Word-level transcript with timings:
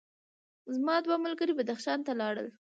زما 0.75 0.95
دوه 1.05 1.15
ملګري 1.25 1.53
بدخشان 1.55 1.99
ته 2.07 2.11
لاړل. 2.19 2.47